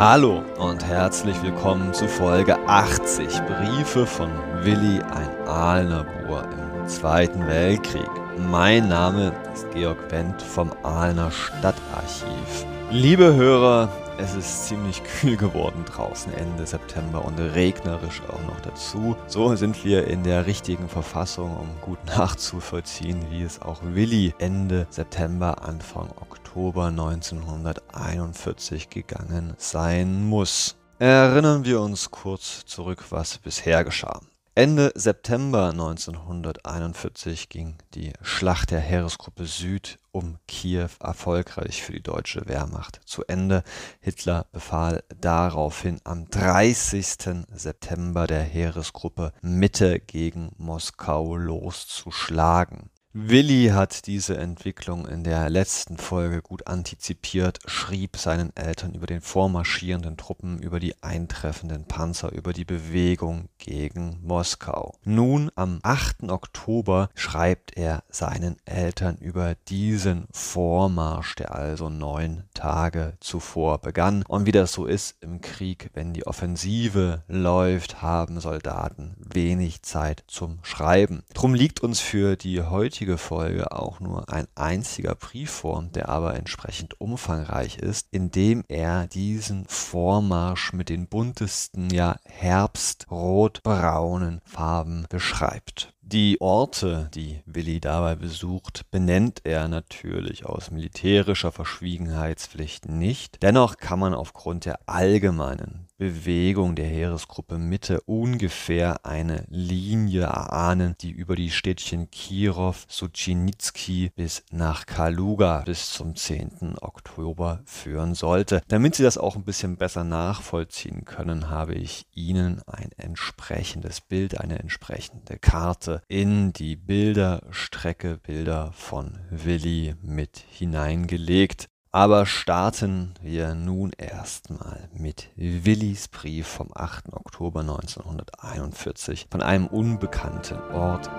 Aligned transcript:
Hallo 0.00 0.42
und 0.56 0.82
herzlich 0.82 1.42
willkommen 1.42 1.92
zu 1.92 2.08
Folge 2.08 2.58
80 2.66 3.28
Briefe 3.42 4.06
von 4.06 4.30
Willi, 4.62 4.98
ein 4.98 5.46
Ahlner-Bohr 5.46 6.44
im 6.44 6.88
Zweiten 6.88 7.46
Weltkrieg. 7.46 8.08
Mein 8.38 8.88
Name 8.88 9.30
ist 9.52 9.70
Georg 9.72 9.98
Wendt 10.10 10.40
vom 10.40 10.72
Ahlner 10.84 11.30
Stadtarchiv. 11.30 12.64
Liebe 12.90 13.34
Hörer, 13.34 13.90
es 14.20 14.34
ist 14.34 14.66
ziemlich 14.66 15.02
kühl 15.20 15.36
geworden 15.36 15.84
draußen 15.86 16.32
Ende 16.34 16.66
September 16.66 17.24
und 17.24 17.38
regnerisch 17.38 18.20
auch 18.28 18.42
noch 18.42 18.60
dazu. 18.60 19.16
So 19.26 19.56
sind 19.56 19.82
wir 19.84 20.06
in 20.06 20.22
der 20.22 20.46
richtigen 20.46 20.88
Verfassung, 20.88 21.56
um 21.56 21.68
gut 21.80 21.98
nachzuvollziehen, 22.16 23.26
wie 23.30 23.42
es 23.42 23.60
auch 23.62 23.80
Willi 23.82 24.34
Ende 24.38 24.86
September, 24.90 25.62
Anfang 25.62 26.10
Oktober 26.20 26.86
1941 26.86 28.90
gegangen 28.90 29.54
sein 29.56 30.26
muss. 30.26 30.76
Erinnern 30.98 31.64
wir 31.64 31.80
uns 31.80 32.10
kurz 32.10 32.66
zurück, 32.66 33.04
was 33.08 33.38
bisher 33.38 33.84
geschah. 33.84 34.20
Ende 34.56 34.90
September 34.96 35.70
1941 35.70 37.48
ging 37.50 37.78
die 37.94 38.12
Schlacht 38.20 38.72
der 38.72 38.80
Heeresgruppe 38.80 39.46
Süd 39.46 40.00
um 40.10 40.38
Kiew 40.48 40.90
erfolgreich 40.98 41.84
für 41.84 41.92
die 41.92 42.02
deutsche 42.02 42.48
Wehrmacht 42.48 43.00
zu 43.04 43.24
Ende. 43.26 43.62
Hitler 44.00 44.46
befahl 44.50 45.04
daraufhin 45.20 46.00
am 46.02 46.28
30. 46.28 47.46
September 47.52 48.26
der 48.26 48.42
Heeresgruppe 48.42 49.32
Mitte 49.40 50.00
gegen 50.00 50.50
Moskau 50.58 51.36
loszuschlagen. 51.36 52.90
Willi 53.12 53.70
hat 53.74 54.06
diese 54.06 54.36
Entwicklung 54.36 55.04
in 55.04 55.24
der 55.24 55.50
letzten 55.50 55.96
Folge 55.96 56.42
gut 56.42 56.68
antizipiert, 56.68 57.58
schrieb 57.66 58.16
seinen 58.16 58.54
Eltern 58.54 58.94
über 58.94 59.08
den 59.08 59.20
vormarschierenden 59.20 60.16
Truppen, 60.16 60.60
über 60.60 60.78
die 60.78 60.94
eintreffenden 61.02 61.86
Panzer, 61.86 62.30
über 62.30 62.52
die 62.52 62.64
Bewegung 62.64 63.48
gegen 63.58 64.20
Moskau. 64.22 64.94
Nun, 65.02 65.50
am 65.56 65.80
8. 65.82 66.30
Oktober, 66.30 67.10
schreibt 67.16 67.76
er 67.76 68.04
seinen 68.10 68.58
Eltern 68.64 69.16
über 69.16 69.56
diesen 69.66 70.28
Vormarsch, 70.30 71.34
der 71.34 71.52
also 71.52 71.88
neun 71.88 72.44
Tage 72.54 73.14
zuvor 73.18 73.78
begann. 73.78 74.22
Und 74.28 74.46
wie 74.46 74.52
das 74.52 74.72
so 74.72 74.86
ist 74.86 75.16
im 75.20 75.40
Krieg, 75.40 75.90
wenn 75.94 76.12
die 76.12 76.28
Offensive 76.28 77.24
läuft, 77.26 78.02
haben 78.02 78.38
Soldaten 78.38 79.16
wenig 79.18 79.82
Zeit 79.82 80.22
zum 80.28 80.60
Schreiben. 80.62 81.24
Drum 81.34 81.54
liegt 81.54 81.80
uns 81.80 81.98
für 81.98 82.36
die 82.36 82.62
heutige 82.62 82.99
heutige 83.00 83.16
Folge 83.16 83.72
auch 83.72 83.98
nur 84.00 84.30
ein 84.30 84.46
einziger 84.54 85.14
Brief 85.14 85.50
vor, 85.50 85.94
der 85.94 86.10
aber 86.10 86.36
entsprechend 86.36 87.00
umfangreich 87.00 87.78
ist, 87.78 88.08
indem 88.10 88.62
er 88.68 89.06
diesen 89.06 89.64
Vormarsch 89.68 90.74
mit 90.74 90.90
den 90.90 91.06
buntesten, 91.06 91.88
ja 91.88 92.16
herbst-rot-braunen 92.24 94.42
Farben 94.44 95.06
beschreibt. 95.08 95.94
Die 96.02 96.40
Orte, 96.40 97.08
die 97.14 97.40
Willi 97.46 97.78
dabei 97.78 98.16
besucht, 98.16 98.90
benennt 98.90 99.42
er 99.44 99.68
natürlich 99.68 100.44
aus 100.44 100.70
militärischer 100.70 101.52
Verschwiegenheitspflicht 101.52 102.88
nicht. 102.88 103.42
Dennoch 103.42 103.76
kann 103.76 104.00
man 104.00 104.14
aufgrund 104.14 104.64
der 104.64 104.80
allgemeinen 104.88 105.86
Bewegung 106.00 106.76
der 106.76 106.86
Heeresgruppe 106.86 107.58
Mitte 107.58 108.00
ungefähr 108.06 109.04
eine 109.04 109.44
Linie 109.50 110.22
erahnen, 110.22 110.96
die 111.02 111.10
über 111.10 111.36
die 111.36 111.50
Städtchen 111.50 112.10
Kirov, 112.10 112.86
Suchinitsky 112.88 114.10
bis 114.16 114.42
nach 114.50 114.86
Kaluga 114.86 115.60
bis 115.66 115.92
zum 115.92 116.16
10. 116.16 116.78
Oktober 116.80 117.60
führen 117.66 118.14
sollte. 118.14 118.62
Damit 118.68 118.94
Sie 118.94 119.02
das 119.02 119.18
auch 119.18 119.36
ein 119.36 119.44
bisschen 119.44 119.76
besser 119.76 120.02
nachvollziehen 120.02 121.04
können, 121.04 121.50
habe 121.50 121.74
ich 121.74 122.06
Ihnen 122.14 122.62
ein 122.66 122.92
entsprechendes 122.96 124.00
Bild, 124.00 124.40
eine 124.40 124.58
entsprechende 124.58 125.38
Karte 125.38 125.99
in 126.08 126.52
die 126.52 126.76
Bilderstrecke 126.76 128.18
Bilder 128.18 128.72
von 128.72 129.18
Willi 129.30 129.94
mit 130.02 130.44
hineingelegt. 130.50 131.66
Aber 131.92 132.24
starten 132.24 133.14
wir 133.20 133.54
nun 133.54 133.90
erstmal 133.98 134.88
mit 134.94 135.28
Willis 135.34 136.06
Brief 136.06 136.46
vom 136.46 136.70
8. 136.72 137.12
Oktober 137.12 137.60
1941 137.60 139.26
von 139.28 139.42
einem 139.42 139.66
unbekannten 139.66 140.60
Ort. 140.72 141.10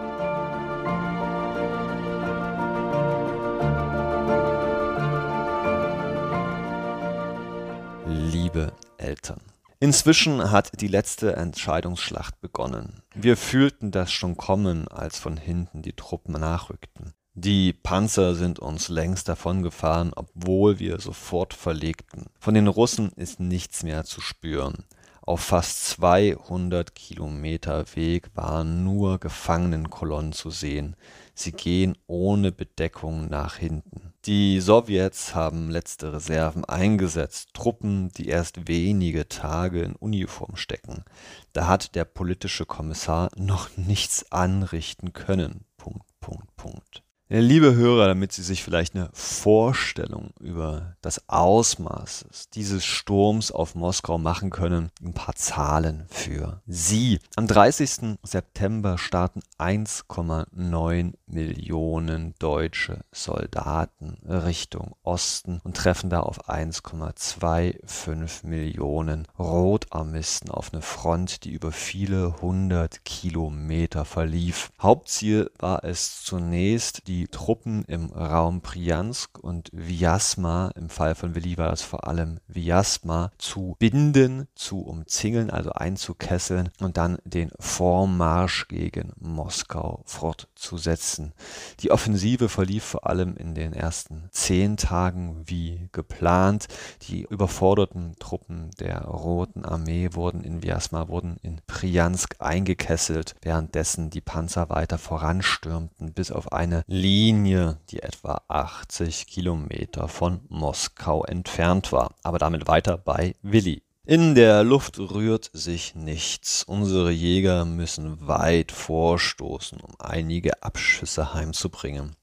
Liebe 8.08 8.72
Eltern. 8.98 9.51
Inzwischen 9.84 10.52
hat 10.52 10.80
die 10.80 10.88
letzte 10.88 11.36
Entscheidungsschlacht 11.36 12.40
begonnen. 12.40 13.02
Wir 13.16 13.36
fühlten 13.36 13.90
das 13.90 14.12
schon 14.12 14.38
kommen, 14.38 14.88
als 14.88 15.18
von 15.18 15.38
hinten 15.38 15.82
die 15.82 15.94
Truppen 15.94 16.40
nachrückten. 16.40 17.14
Die 17.34 17.74
Panzer 17.74 18.36
sind 18.36 18.60
uns 18.60 18.90
längst 18.90 19.28
davongefahren, 19.28 20.12
obwohl 20.16 20.78
wir 20.78 21.00
sofort 21.00 21.56
verlegten. 21.56 22.28
Von 22.40 22.54
den 22.54 22.68
Russen 22.68 23.12
ist 23.16 23.40
nichts 23.40 23.82
mehr 23.82 24.04
zu 24.04 24.22
spüren. 24.22 24.86
Auf 25.32 25.40
fast 25.40 25.86
200 25.86 26.94
Kilometer 26.94 27.86
Weg 27.96 28.32
waren 28.36 28.84
nur 28.84 29.18
Gefangenenkolonnen 29.18 30.34
zu 30.34 30.50
sehen. 30.50 30.98
Sie 31.34 31.54
gehen 31.54 31.98
ohne 32.06 32.52
Bedeckung 32.52 33.30
nach 33.30 33.56
hinten. 33.56 34.12
Die 34.26 34.60
Sowjets 34.60 35.34
haben 35.34 35.70
letzte 35.70 36.12
Reserven 36.12 36.66
eingesetzt, 36.66 37.54
Truppen, 37.54 38.10
die 38.10 38.28
erst 38.28 38.68
wenige 38.68 39.30
Tage 39.30 39.84
in 39.84 39.96
Uniform 39.96 40.58
stecken. 40.58 41.06
Da 41.54 41.66
hat 41.66 41.96
der 41.96 42.04
politische 42.04 42.66
Kommissar 42.66 43.30
noch 43.38 43.70
nichts 43.78 44.34
anrichten 44.34 45.14
können. 45.14 45.64
Punkt, 45.78 46.08
Punkt, 46.20 46.54
Punkt. 46.58 47.04
Liebe 47.34 47.76
Hörer, 47.76 48.08
damit 48.08 48.34
Sie 48.34 48.44
sich 48.44 48.62
vielleicht 48.62 48.94
eine 48.94 49.10
Vorstellung 49.14 50.32
über 50.42 50.98
das 51.02 51.30
Ausmaß 51.30 52.26
dieses 52.54 52.84
Sturms 52.84 53.54
auf 53.54 53.74
Moskau 53.74 54.18
machen 54.18 54.50
können, 54.50 54.92
ein 55.02 55.14
paar 55.14 55.36
Zahlen 55.36 56.08
für 56.10 56.62
Sie. 56.68 57.20
Am 57.38 57.48
30. 57.48 58.18
September 58.22 58.98
starten 58.98 59.40
1,9 59.58 61.14
Millionen 61.26 62.36
deutsche 62.38 63.00
Soldaten 63.14 64.18
Richtung 64.28 64.98
Osten 65.04 65.62
und 65.64 65.78
treffen 65.78 66.10
da 66.10 66.20
auf 66.20 66.50
1,25 66.50 68.46
Millionen 68.46 69.26
Rotarmisten 69.40 70.52
auf 70.52 70.74
eine 70.74 70.82
Front, 70.82 71.46
die 71.46 71.52
über 71.52 71.72
viele 71.72 72.42
hundert 72.42 73.06
Kilometer 73.06 74.04
verlief. 74.04 74.74
Hauptziel 74.82 75.50
war 75.60 75.86
es 75.86 76.24
zunächst, 76.24 77.08
die 77.08 77.21
die 77.22 77.28
Truppen 77.28 77.86
im 77.86 78.08
Raum 78.08 78.62
Priansk 78.62 79.38
und 79.38 79.70
Vyasma, 79.74 80.72
im 80.76 80.90
Fall 80.90 81.14
von 81.14 81.36
Willi 81.36 81.56
war 81.56 81.70
das 81.70 81.84
vor 81.84 82.08
allem 82.08 82.40
Vyasma, 82.48 83.30
zu 83.38 83.76
binden, 83.78 84.48
zu 84.56 84.82
umzingeln, 84.82 85.52
also 85.52 85.72
einzukesseln 85.72 86.72
und 86.80 86.98
dann 86.98 87.20
den 87.24 87.52
Vormarsch 87.60 88.68
gegen 88.70 89.14
Moskau 89.20 90.02
fortzusetzen. 90.06 91.34
Die 91.82 91.92
Offensive 91.92 92.50
verlief 92.50 92.86
vor 92.86 93.06
allem 93.06 93.38
in 93.38 93.54
den 93.54 93.74
ersten 93.74 94.28
zehn 94.32 94.76
Tagen 94.76 95.44
wie 95.46 95.90
geplant. 95.92 96.70
Die 97.04 97.28
überforderten 97.30 98.16
Truppen 98.18 98.72
der 98.80 99.04
Roten 99.04 99.64
Armee 99.64 100.10
wurden 100.14 100.44
in 100.44 100.64
Vyasma, 100.64 101.08
wurden 101.08 101.38
in 101.44 101.62
Priansk 101.68 102.38
eingekesselt, 102.40 103.36
währenddessen 103.44 104.10
die 104.10 104.22
Panzer 104.22 104.72
weiter 104.72 104.98
voranstürmten 104.98 106.14
bis 106.14 106.32
auf 106.32 106.52
eine 106.52 106.84
Linie 106.88 107.11
Linie, 107.12 107.78
die 107.90 108.02
etwa 108.02 108.42
80 108.48 109.28
Kilometer 109.28 110.08
von 110.08 110.40
Moskau 110.48 111.26
entfernt 111.26 111.92
war, 111.92 112.16
aber 112.24 112.40
damit 112.40 112.70
weiter 112.70 112.98
bei 112.98 113.36
Willi. 113.42 113.84
In 114.06 114.34
der 114.34 114.64
Luft 114.64 114.98
rührt 114.98 115.52
sich 115.52 115.94
nichts. 115.94 116.64
Unsere 116.64 117.12
Jäger 117.12 117.66
müssen 117.66 118.26
weit 118.26 118.72
vorstoßen, 118.72 119.82
um 119.82 119.94
einige 120.00 120.64
Abschüsse 120.64 121.34
heimzubringen. 121.34 122.16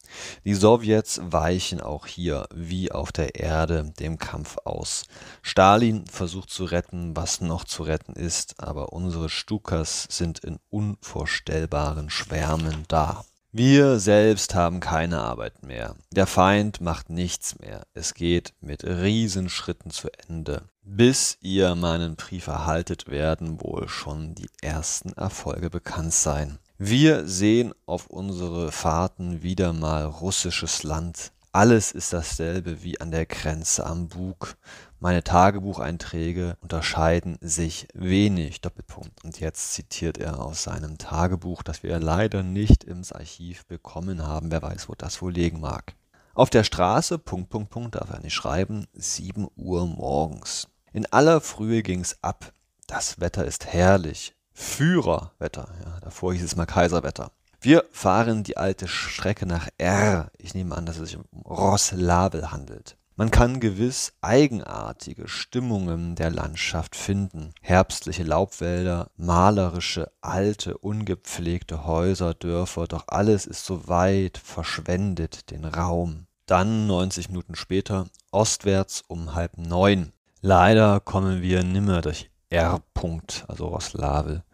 Die 0.47 0.55
Sowjets 0.55 1.21
weichen 1.23 1.83
auch 1.83 2.07
hier, 2.07 2.49
wie 2.55 2.91
auf 2.91 3.13
der 3.13 3.35
Erde, 3.35 3.93
dem 4.01 4.17
Kampf 4.17 4.57
aus. 4.65 5.05
Stalin 5.43 6.07
versucht 6.07 6.49
zu 6.49 6.65
retten, 6.65 7.15
was 7.15 7.43
noch 7.43 7.65
zu 7.65 7.83
retten 7.83 8.15
ist, 8.15 8.55
aber 8.59 8.95
unsere 8.95 9.29
Stukas 9.29 10.07
sind 10.09 10.39
in 10.39 10.59
unvorstellbaren 10.71 12.09
Schwärmen 12.09 12.85
da. 12.89 13.27
Wir 13.51 13.99
selbst 13.99 14.55
haben 14.55 14.79
keine 14.79 15.21
Arbeit 15.21 15.63
mehr. 15.63 15.97
Der 16.13 16.27
Feind 16.27 16.83
macht 16.83 17.09
nichts 17.09 17.59
mehr. 17.59 17.87
Es 17.95 18.13
geht 18.13 18.53
mit 18.61 18.85
Riesenschritten 18.85 19.91
zu 19.91 20.09
Ende. 20.29 20.69
Bis 20.83 21.39
ihr 21.41 21.75
meinen 21.75 22.17
Brief 22.17 22.47
erhaltet, 22.47 23.09
werden 23.09 23.63
wohl 23.63 23.89
schon 23.89 24.35
die 24.35 24.51
ersten 24.61 25.15
Erfolge 25.15 25.71
bekannt 25.71 26.13
sein. 26.13 26.59
Wir 26.77 27.27
sehen 27.27 27.73
auf 27.87 28.09
unsere 28.09 28.71
Fahrten 28.71 29.43
wieder 29.43 29.73
mal 29.73 30.05
russisches 30.05 30.83
Land, 30.83 31.33
Alles 31.59 31.91
ist 31.91 32.13
dasselbe 32.13 32.85
wie 32.85 33.01
an 33.01 33.11
der 33.11 33.27
Grenze 33.27 33.85
am 33.85 34.07
Bug. 34.07 34.57
Meine 35.01 35.25
Tagebucheinträge 35.25 36.57
unterscheiden 36.61 37.37
sich 37.41 37.89
wenig. 37.95 38.61
Doppelpunkt. 38.61 39.25
Und 39.25 39.41
jetzt 39.41 39.73
zitiert 39.73 40.19
er 40.19 40.39
aus 40.39 40.63
seinem 40.63 40.99
Tagebuch, 40.99 41.65
das 41.65 41.83
wir 41.83 41.99
leider 41.99 42.45
nicht 42.45 42.85
ins 42.85 43.11
Archiv 43.11 43.67
bekommen 43.67 44.25
haben. 44.25 44.53
Wer 44.53 44.63
weiß, 44.63 44.89
wo 44.89 44.95
das 44.97 45.21
wohl 45.21 45.33
liegen 45.33 45.59
mag. 45.59 45.95
Auf 46.33 46.49
der 46.49 46.63
Straße, 46.63 47.19
Punkt, 47.19 47.51
Punkt, 47.51 47.71
Punkt, 47.71 47.97
darf 47.97 48.11
er 48.11 48.21
nicht 48.21 48.35
schreiben, 48.35 48.87
7 48.93 49.49
Uhr 49.57 49.85
morgens. 49.85 50.69
In 50.93 51.07
aller 51.07 51.41
Frühe 51.41 51.83
ging's 51.83 52.19
ab. 52.23 52.53
Das 52.87 53.19
Wetter 53.19 53.45
ist 53.45 53.67
herrlich. 53.67 54.37
Führerwetter. 54.53 55.75
Ja, 55.85 55.99
davor 56.03 56.35
hieß 56.35 56.45
es 56.45 56.55
mal 56.55 56.67
Kaiserwetter. 56.67 57.33
Wir 57.61 57.85
fahren 57.91 58.45
die 58.45 58.57
alte 58.57 58.87
Strecke 58.87 59.45
nach 59.45 59.69
R. 59.79 60.31
Ich 60.39 60.55
nehme 60.55 60.77
an, 60.77 60.87
dass 60.87 60.99
es 60.99 61.11
sich 61.11 61.19
um 61.19 61.25
Roslabel 61.45 62.53
handelt. 62.53 62.97
Man 63.17 63.33
kann 63.33 63.59
gewiss 63.59 64.13
eigenartige 64.21 65.27
Stimmungen 65.27 66.15
der 66.15 66.31
Landschaft 66.31 66.95
finden. 66.95 67.53
Herbstliche 67.61 68.23
Laubwälder, 68.23 69.11
malerische, 69.17 70.13
alte, 70.21 70.79
ungepflegte 70.79 71.85
Häuser, 71.85 72.33
Dörfer, 72.33 72.87
doch 72.87 73.07
alles 73.09 73.45
ist 73.45 73.65
so 73.65 73.89
weit 73.89 74.39
verschwendet 74.39 75.51
den 75.51 75.65
Raum. 75.65 76.29
Dann 76.47 76.87
90 76.87 77.29
Minuten 77.29 77.57
später, 77.57 78.07
ostwärts 78.31 79.03
um 79.09 79.35
halb 79.35 79.59
neun. 79.59 80.13
Leider 80.41 81.01
kommen 81.01 81.43
wir 81.43 81.65
nimmer 81.65 82.03
durch 82.03 82.31
R. 82.51 82.81
-Punkt, 82.95 83.47
also 83.49 83.67
Roslavel. 83.67 84.45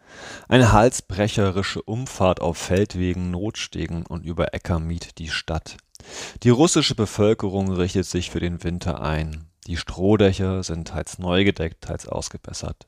Eine 0.47 0.71
halsbrecherische 0.71 1.81
Umfahrt 1.81 2.41
auf 2.41 2.57
Feldwegen, 2.57 3.31
Notstegen 3.31 4.05
und 4.05 4.25
über 4.25 4.53
Äcker 4.53 4.79
mied 4.79 5.17
die 5.17 5.29
Stadt. 5.29 5.77
Die 6.43 6.49
russische 6.49 6.95
Bevölkerung 6.95 7.71
richtet 7.71 8.05
sich 8.05 8.29
für 8.29 8.39
den 8.39 8.63
Winter 8.63 9.01
ein. 9.01 9.47
Die 9.67 9.77
Strohdächer 9.77 10.61
sind 10.61 10.89
teils 10.89 11.17
neu 11.17 11.43
gedeckt, 11.43 11.81
teils 11.81 12.07
ausgebessert. 12.07 12.87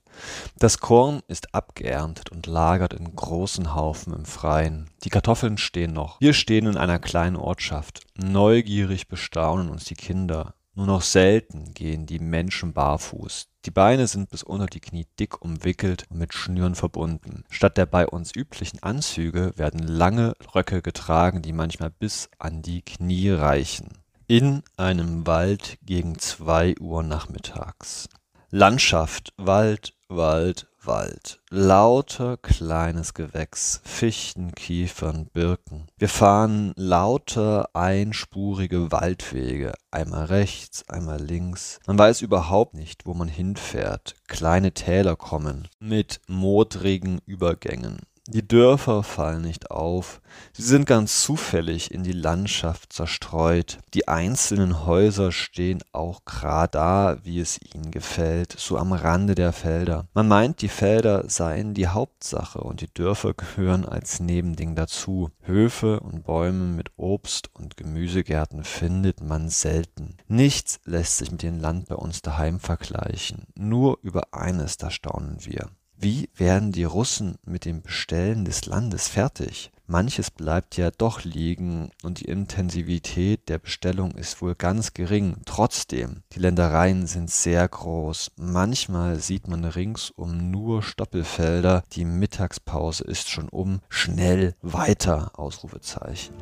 Das 0.59 0.79
Korn 0.79 1.21
ist 1.27 1.55
abgeerntet 1.55 2.31
und 2.31 2.45
lagert 2.45 2.93
in 2.93 3.15
großen 3.15 3.73
Haufen 3.73 4.13
im 4.13 4.25
Freien. 4.25 4.87
Die 5.03 5.09
Kartoffeln 5.09 5.57
stehen 5.57 5.93
noch. 5.93 6.21
Wir 6.21 6.33
stehen 6.33 6.67
in 6.67 6.77
einer 6.77 6.99
kleinen 6.99 7.35
Ortschaft. 7.35 8.01
Neugierig 8.15 9.07
bestaunen 9.07 9.69
uns 9.69 9.85
die 9.85 9.95
Kinder. 9.95 10.53
Nur 10.77 10.85
noch 10.85 11.01
selten 11.01 11.73
gehen 11.73 12.05
die 12.05 12.19
Menschen 12.19 12.71
barfuß. 12.71 13.47
Die 13.65 13.71
Beine 13.71 14.05
sind 14.05 14.29
bis 14.29 14.43
unter 14.43 14.67
die 14.67 14.79
Knie 14.79 15.07
dick 15.19 15.41
umwickelt 15.41 16.05
und 16.11 16.19
mit 16.19 16.35
Schnüren 16.35 16.75
verbunden. 16.75 17.45
Statt 17.49 17.77
der 17.77 17.87
bei 17.87 18.05
uns 18.05 18.35
üblichen 18.35 18.83
Anzüge 18.83 19.53
werden 19.55 19.79
lange 19.79 20.35
Röcke 20.53 20.83
getragen, 20.83 21.41
die 21.41 21.51
manchmal 21.51 21.89
bis 21.89 22.29
an 22.37 22.61
die 22.61 22.83
Knie 22.83 23.31
reichen. 23.31 23.87
In 24.27 24.61
einem 24.77 25.25
Wald 25.25 25.79
gegen 25.81 26.19
zwei 26.19 26.75
Uhr 26.79 27.01
nachmittags. 27.01 28.07
Landschaft, 28.51 29.33
Wald, 29.37 29.95
Wald, 30.09 30.67
Wald. 30.87 31.39
Lauter 31.49 32.37
kleines 32.37 33.13
Gewächs, 33.13 33.81
Fichten, 33.83 34.55
Kiefern, 34.55 35.27
Birken. 35.27 35.87
Wir 35.97 36.09
fahren 36.09 36.73
lauter 36.75 37.69
einspurige 37.73 38.91
Waldwege, 38.91 39.73
einmal 39.91 40.25
rechts, 40.25 40.87
einmal 40.89 41.21
links. 41.21 41.79
Man 41.85 41.99
weiß 41.99 42.21
überhaupt 42.21 42.73
nicht, 42.73 43.05
wo 43.05 43.13
man 43.13 43.27
hinfährt. 43.27 44.15
Kleine 44.27 44.71
Täler 44.73 45.15
kommen 45.15 45.67
mit 45.79 46.21
modrigen 46.27 47.19
Übergängen. 47.25 47.99
Die 48.29 48.45
Dörfer 48.45 49.03
fallen 49.03 49.43
nicht 49.43 49.71
auf, 49.71 50.19
sie 50.51 50.61
sind 50.63 50.85
ganz 50.85 51.23
zufällig 51.23 51.91
in 51.91 52.03
die 52.03 52.11
Landschaft 52.11 52.91
zerstreut. 52.91 53.79
Die 53.93 54.09
einzelnen 54.09 54.85
Häuser 54.85 55.31
stehen 55.31 55.81
auch 55.93 56.25
grad 56.25 56.75
da, 56.75 57.19
wie 57.23 57.39
es 57.39 57.57
ihnen 57.73 57.89
gefällt, 57.89 58.53
so 58.57 58.77
am 58.77 58.91
Rande 58.91 59.33
der 59.33 59.53
Felder. 59.53 60.07
Man 60.13 60.27
meint, 60.27 60.61
die 60.61 60.67
Felder 60.67 61.29
seien 61.29 61.73
die 61.73 61.87
Hauptsache 61.87 62.59
und 62.59 62.81
die 62.81 62.93
Dörfer 62.93 63.33
gehören 63.33 63.85
als 63.85 64.19
Nebending 64.19 64.75
dazu. 64.75 65.29
Höfe 65.43 66.01
und 66.01 66.25
Bäume 66.25 66.75
mit 66.75 66.89
Obst 66.97 67.49
und 67.53 67.77
Gemüsegärten 67.77 68.65
findet 68.65 69.21
man 69.21 69.47
selten. 69.47 70.17
Nichts 70.27 70.81
lässt 70.83 71.17
sich 71.17 71.31
mit 71.31 71.43
dem 71.43 71.61
Land 71.61 71.87
bei 71.87 71.95
uns 71.95 72.21
daheim 72.21 72.59
vergleichen. 72.59 73.47
Nur 73.55 73.99
über 74.01 74.33
eines 74.33 74.75
da 74.75 74.91
staunen 74.91 75.37
wir. 75.45 75.69
Wie 75.99 76.29
werden 76.35 76.71
die 76.71 76.83
Russen 76.83 77.39
mit 77.43 77.65
dem 77.65 77.81
Bestellen 77.81 78.45
des 78.45 78.67
Landes 78.67 79.07
fertig? 79.07 79.71
Manches 79.87 80.29
bleibt 80.29 80.77
ja 80.77 80.91
doch 80.91 81.23
liegen 81.23 81.89
und 82.03 82.19
die 82.19 82.25
Intensivität 82.25 83.49
der 83.49 83.57
Bestellung 83.57 84.11
ist 84.11 84.39
wohl 84.39 84.53
ganz 84.53 84.93
gering. 84.93 85.37
Trotzdem, 85.45 86.21
die 86.33 86.39
Ländereien 86.39 87.07
sind 87.07 87.31
sehr 87.31 87.67
groß. 87.67 88.33
Manchmal 88.35 89.19
sieht 89.19 89.47
man 89.47 89.65
ringsum 89.65 90.51
nur 90.51 90.83
Stoppelfelder. 90.83 91.83
Die 91.93 92.05
Mittagspause 92.05 93.03
ist 93.03 93.29
schon 93.29 93.49
um. 93.49 93.79
Schnell 93.89 94.53
weiter! 94.61 95.31
Ausrufezeichen. 95.33 96.35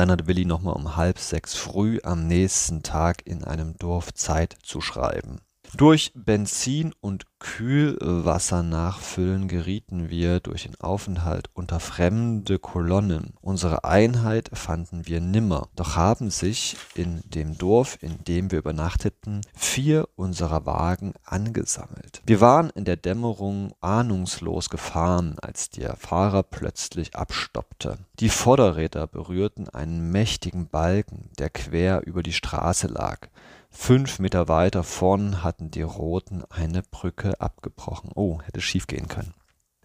Dann 0.00 0.10
hat 0.10 0.26
Willi 0.26 0.46
nochmal 0.46 0.76
um 0.76 0.96
halb 0.96 1.18
sechs 1.18 1.54
früh 1.54 1.98
am 2.02 2.26
nächsten 2.26 2.82
Tag 2.82 3.20
in 3.26 3.44
einem 3.44 3.76
Dorf 3.76 4.14
Zeit 4.14 4.56
zu 4.62 4.80
schreiben. 4.80 5.42
Durch 5.76 6.12
Benzin 6.14 6.92
und 7.00 7.26
Kühlwasser 7.38 8.62
nachfüllen 8.62 9.48
gerieten 9.48 10.10
wir 10.10 10.40
durch 10.40 10.64
den 10.64 10.78
Aufenthalt 10.80 11.48
unter 11.54 11.80
fremde 11.80 12.58
Kolonnen. 12.58 13.34
Unsere 13.40 13.84
Einheit 13.84 14.50
fanden 14.52 15.06
wir 15.06 15.20
nimmer, 15.20 15.68
doch 15.76 15.96
haben 15.96 16.30
sich 16.30 16.76
in 16.94 17.22
dem 17.24 17.56
Dorf, 17.56 17.96
in 18.02 18.22
dem 18.24 18.50
wir 18.50 18.58
übernachteten, 18.58 19.40
vier 19.54 20.08
unserer 20.16 20.66
Wagen 20.66 21.14
angesammelt. 21.24 22.20
Wir 22.26 22.40
waren 22.40 22.70
in 22.70 22.84
der 22.84 22.96
Dämmerung 22.96 23.72
ahnungslos 23.80 24.68
gefahren, 24.68 25.36
als 25.40 25.70
der 25.70 25.96
Fahrer 25.96 26.42
plötzlich 26.42 27.16
abstoppte. 27.16 27.98
Die 28.18 28.28
Vorderräder 28.28 29.06
berührten 29.06 29.68
einen 29.70 30.10
mächtigen 30.10 30.68
Balken, 30.68 31.30
der 31.38 31.48
quer 31.48 32.06
über 32.06 32.22
die 32.22 32.34
Straße 32.34 32.88
lag. 32.88 33.28
Fünf 33.70 34.18
Meter 34.18 34.48
weiter 34.48 34.82
vorn 34.82 35.42
hatten 35.42 35.70
die 35.70 35.82
Roten 35.82 36.44
eine 36.50 36.82
Brücke 36.82 37.40
abgebrochen. 37.40 38.10
Oh, 38.14 38.40
hätte 38.42 38.60
schief 38.60 38.86
gehen 38.86 39.08
können. 39.08 39.34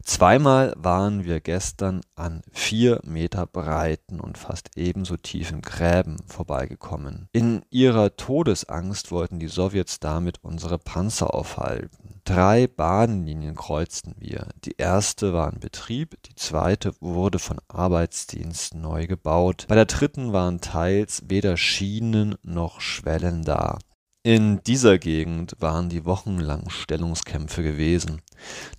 Zweimal 0.04 0.74
waren 0.78 1.26
wir 1.26 1.40
gestern 1.40 2.02
an 2.16 2.44
vier 2.52 3.00
Meter 3.04 3.48
breiten 3.48 4.20
und 4.20 4.38
fast 4.38 4.70
ebenso 4.76 5.18
tiefen 5.18 5.62
Gräben 5.62 6.18
vorbeigekommen. 6.28 7.28
In 7.32 7.64
ihrer 7.72 8.16
Todesangst 8.16 9.12
wollten 9.12 9.40
die 9.40 9.48
Sowjets 9.48 10.00
damit 10.00 10.44
unsere 10.44 10.78
Panzer 10.78 11.34
aufhalten. 11.34 12.15
Drei 12.26 12.66
Bahnlinien 12.66 13.54
kreuzten 13.54 14.16
wir. 14.18 14.48
Die 14.64 14.78
erste 14.78 15.32
war 15.32 15.54
in 15.54 15.60
Betrieb, 15.60 16.18
die 16.24 16.34
zweite 16.34 16.96
wurde 17.00 17.38
von 17.38 17.58
Arbeitsdiensten 17.68 18.82
neu 18.82 19.06
gebaut. 19.06 19.66
Bei 19.68 19.76
der 19.76 19.86
dritten 19.86 20.34
waren 20.34 20.60
teils 20.60 21.22
weder 21.28 21.56
Schienen 21.56 22.36
noch 22.42 22.82
Schwellen 22.82 23.44
da. 23.44 23.78
In 24.26 24.64
dieser 24.64 24.98
Gegend 24.98 25.56
waren 25.60 25.88
die 25.88 26.04
wochenlang 26.04 26.72
Stellungskämpfe 26.72 27.62
gewesen. 27.62 28.24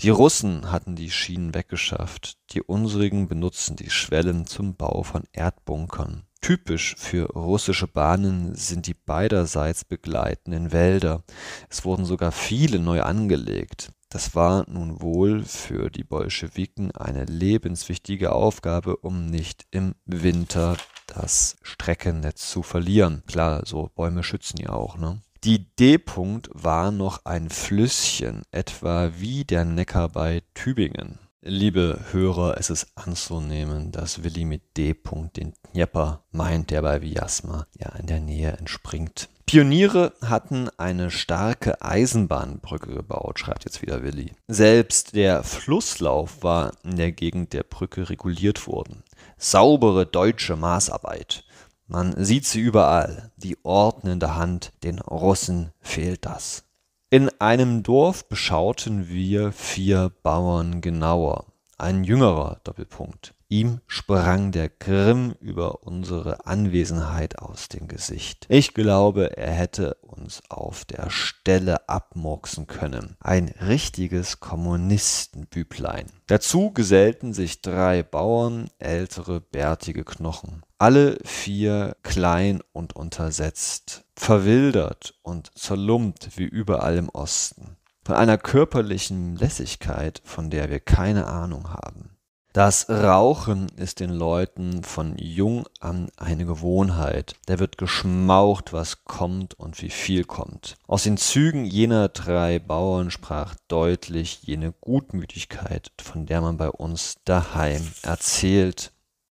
Die 0.01 0.09
Russen 0.09 0.73
hatten 0.73 0.97
die 0.97 1.09
Schienen 1.09 1.55
weggeschafft, 1.55 2.37
die 2.51 2.63
unsrigen 2.63 3.29
benutzten 3.29 3.77
die 3.77 3.91
Schwellen 3.91 4.47
zum 4.47 4.75
Bau 4.75 5.05
von 5.05 5.23
Erdbunkern. 5.33 6.25
Typisch 6.41 6.97
für 6.99 7.27
russische 7.27 7.87
Bahnen 7.87 8.57
sind 8.57 8.89
die 8.89 8.95
beiderseits 8.95 9.85
begleitenden 9.85 10.73
Wälder. 10.73 11.23
Es 11.71 11.85
wurden 11.85 12.07
sogar 12.07 12.33
viele 12.33 12.81
neu 12.81 13.03
angelegt. 13.03 13.93
Das 14.09 14.35
war 14.35 14.69
nun 14.69 15.01
wohl 15.01 15.45
für 15.45 15.91
die 15.91 16.03
Bolschewiken 16.03 16.91
eine 16.91 17.25
lebenswichtige 17.25 18.33
Aufgabe, 18.33 18.97
um 18.97 19.27
nicht 19.27 19.65
im 19.71 19.95
Winter 20.07 20.77
das 21.07 21.55
Streckennetz 21.63 22.51
zu 22.51 22.65
verlieren. 22.65 23.23
Klar, 23.29 23.63
so 23.65 23.89
Bäume 23.95 24.25
schützen 24.25 24.57
ja 24.57 24.71
auch, 24.71 24.99
ne? 24.99 25.23
Die 25.45 25.75
D-Punkt 25.77 26.49
war 26.53 26.91
noch 26.91 27.25
ein 27.25 27.51
Flüsschen, 27.51 28.43
etwa 28.51 29.13
wie 29.19 29.45
der 29.45 29.65
Neckar 29.65 30.09
bei 30.09 30.43
Tübingen. 30.55 31.19
Liebe 31.43 32.01
Hörer, 32.11 32.57
es 32.59 32.71
ist 32.71 32.89
anzunehmen, 32.97 33.93
dass 33.93 34.25
Willi 34.25 34.45
mit 34.45 34.77
D-Punkt 34.77 35.37
den 35.37 35.53
Dnieper 35.73 36.25
meint, 36.33 36.71
der 36.71 36.83
bei 36.83 37.03
Vyasma 37.03 37.67
ja 37.79 37.91
in 37.97 38.07
der 38.07 38.21
Nähe 38.21 38.53
entspringt. 38.53 39.29
Pioniere 39.45 40.13
hatten 40.23 40.69
eine 40.77 41.13
starke 41.13 41.81
Eisenbahnbrücke 41.81 42.93
gebaut, 42.93 43.39
schreibt 43.39 43.65
jetzt 43.65 43.81
wieder 43.81 44.03
Willi. 44.03 44.33
Selbst 44.49 45.15
der 45.15 45.45
Flusslauf 45.45 46.43
war 46.43 46.73
in 46.83 46.97
der 46.97 47.13
Gegend 47.13 47.53
der 47.53 47.63
Brücke 47.63 48.11
reguliert 48.11 48.67
worden. 48.67 49.05
Saubere 49.37 50.05
deutsche 50.05 50.57
Maßarbeit. 50.57 51.45
Man 51.89 52.25
sieht 52.25 52.47
sie 52.47 52.61
überall, 52.61 53.31
die 53.37 53.57
ordnende 53.63 54.35
Hand, 54.35 54.73
den 54.83 54.99
Russen 54.99 55.71
fehlt 55.81 56.27
das. 56.27 56.65
In 57.11 57.31
einem 57.39 57.85
Dorf 57.85 58.29
beschauten 58.29 59.09
wir 59.09 59.53
vier 59.53 60.11
Bauern 60.25 60.81
genauer. 60.81 61.47
Ein 61.79 62.03
jüngerer 62.03 62.61
Doppelpunkt. 62.65 63.36
Ihm 63.49 63.81
sprang 63.87 64.51
der 64.51 64.69
Grimm 64.69 65.37
über 65.41 65.85
unsere 65.85 66.47
Anwesenheit 66.47 67.39
aus 67.39 67.69
dem 67.69 67.87
Gesicht. 67.87 68.45
Ich 68.49 68.75
glaube, 68.75 69.37
er 69.37 69.53
hätte 69.53 69.95
uns 70.01 70.43
auf 70.49 70.85
der 70.85 71.11
Stelle 71.11 71.89
abmurksen 71.89 72.67
können. 72.67 73.17
Ein 73.21 73.55
richtiges 73.61 74.41
Kommunistenbüblein. 74.41 76.07
Dazu 76.27 76.73
gesellten 76.73 77.33
sich 77.33 77.63
drei 77.63 78.03
Bauern, 78.03 78.69
ältere, 78.81 79.41
bärtige 79.41 80.03
Knochen. 80.05 80.65
Alle 80.79 81.17
vier 81.25 81.97
klein 82.03 82.63
und 82.73 82.97
untersetzt, 82.97 84.05
verwildert 84.17 85.15
und 85.23 85.57
zerlumpt 85.57 86.37
wie 86.37 86.47
überall 86.47 86.97
im 86.97 87.11
Osten. 87.11 87.77
Von 88.05 88.17
einer 88.17 88.39
körperlichen 88.39 89.37
Lässigkeit, 89.37 90.21
von 90.25 90.51
der 90.51 90.69
wir 90.69 90.81
keine 90.81 91.29
Ahnung 91.29 91.73
haben. 91.73 92.16
Das 92.57 92.89
Rauchen 92.89 93.69
ist 93.77 94.01
den 94.01 94.09
Leuten 94.09 94.83
von 94.83 95.19
jung 95.19 95.67
an 95.79 96.09
eine 96.17 96.47
Gewohnheit. 96.47 97.35
Da 97.45 97.59
wird 97.59 97.77
geschmaucht, 97.77 98.73
was 98.73 99.05
kommt 99.05 99.53
und 99.61 99.83
wie 99.83 99.91
viel 99.91 100.25
kommt. 100.25 100.77
Aus 100.87 101.03
den 101.03 101.19
Zügen 101.19 101.67
jener 101.67 102.09
drei 102.09 102.59
Bauern 102.59 103.11
sprach 103.11 103.57
deutlich 103.69 104.45
jene 104.45 104.73
Gutmütigkeit, 104.81 105.93
von 106.01 106.25
der 106.25 106.41
man 106.41 106.57
bei 106.57 106.71
uns 106.71 107.19
daheim 107.27 107.87
erzählt 108.01 108.91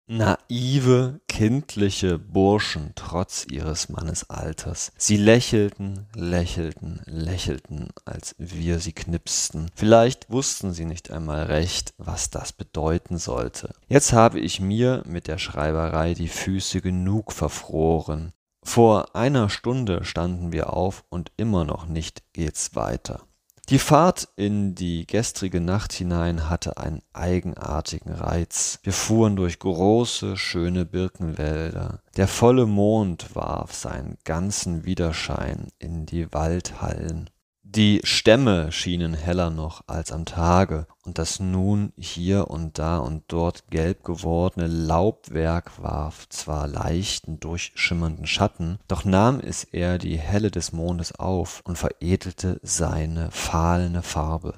naive, 0.07 1.21
kindliche 1.27 2.19
Burschen 2.19 2.91
trotz 2.95 3.45
ihres 3.49 3.89
Mannesalters. 3.89 4.91
Sie 4.97 5.17
lächelten, 5.17 6.07
lächelten, 6.13 7.01
lächelten, 7.05 7.89
als 8.05 8.35
wir 8.37 8.79
sie 8.79 8.93
knipsten. 8.93 9.69
Vielleicht 9.75 10.29
wussten 10.29 10.73
sie 10.73 10.85
nicht 10.85 11.11
einmal 11.11 11.43
recht, 11.43 11.93
was 11.97 12.29
das 12.29 12.53
bedeuten 12.53 13.17
sollte. 13.17 13.73
Jetzt 13.87 14.13
habe 14.13 14.39
ich 14.39 14.59
mir 14.59 15.03
mit 15.05 15.27
der 15.27 15.37
Schreiberei 15.37 16.13
die 16.13 16.27
Füße 16.27 16.81
genug 16.81 17.31
verfroren. 17.31 18.31
Vor 18.63 19.15
einer 19.15 19.49
Stunde 19.49 20.05
standen 20.05 20.51
wir 20.51 20.73
auf 20.73 21.03
und 21.09 21.31
immer 21.35 21.65
noch 21.65 21.85
nicht 21.85 22.23
geht's 22.33 22.75
weiter. 22.75 23.25
Die 23.69 23.79
Fahrt 23.79 24.27
in 24.35 24.75
die 24.75 25.07
gestrige 25.07 25.61
Nacht 25.61 25.93
hinein 25.93 26.49
hatte 26.49 26.75
einen 26.77 27.01
eigenartigen 27.13 28.11
Reiz. 28.11 28.79
Wir 28.83 28.91
fuhren 28.91 29.37
durch 29.37 29.57
große, 29.57 30.35
schöne 30.35 30.85
Birkenwälder. 30.85 31.99
Der 32.17 32.27
volle 32.27 32.65
Mond 32.65 33.35
warf 33.35 33.73
seinen 33.73 34.17
ganzen 34.25 34.83
Widerschein 34.83 35.69
in 35.79 36.05
die 36.05 36.33
Waldhallen. 36.33 37.29
Die 37.65 38.01
Stämme 38.03 38.73
schienen 38.73 39.13
heller 39.13 39.49
noch 39.49 39.85
als 39.87 40.11
am 40.11 40.25
Tage, 40.25 40.85
und 41.05 41.17
das 41.17 41.39
nun 41.39 41.93
hier 41.97 42.49
und 42.49 42.77
da 42.77 42.97
und 42.97 43.23
dort 43.29 43.71
gelb 43.71 44.03
gewordene 44.03 44.67
Laubwerk 44.67 45.81
warf 45.81 46.27
zwar 46.27 46.67
leichten, 46.67 47.39
durchschimmernden 47.39 48.27
Schatten, 48.27 48.79
doch 48.89 49.05
nahm 49.05 49.39
es 49.39 49.63
eher 49.63 49.97
die 49.97 50.19
Helle 50.19 50.51
des 50.51 50.73
Mondes 50.73 51.17
auf 51.17 51.61
und 51.63 51.77
veredelte 51.77 52.59
seine 52.63 53.31
fahlene 53.31 54.03
Farbe. 54.03 54.55